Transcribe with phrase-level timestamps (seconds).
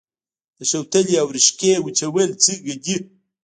[0.57, 2.95] د شوتلې او رشقه وچول څنګه دي؟